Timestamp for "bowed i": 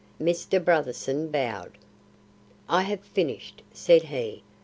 1.29-2.81